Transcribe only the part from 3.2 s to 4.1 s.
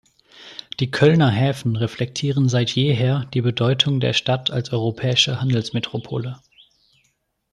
die Bedeutung